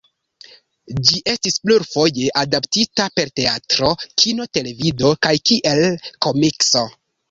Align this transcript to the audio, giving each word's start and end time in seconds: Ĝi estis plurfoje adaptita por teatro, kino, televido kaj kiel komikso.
Ĝi 1.09 1.19
estis 1.33 1.59
plurfoje 1.65 2.33
adaptita 2.45 3.07
por 3.21 3.33
teatro, 3.43 3.95
kino, 4.25 4.51
televido 4.61 5.17
kaj 5.27 5.39
kiel 5.49 5.89
komikso. 6.29 6.89